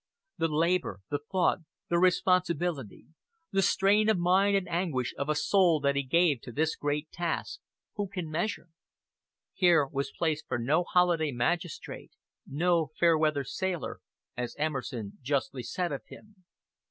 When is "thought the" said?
1.31-1.99